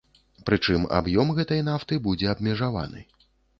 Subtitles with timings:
[0.49, 3.07] Прычым аб'ём гэтай нафты будзе абмежаваны.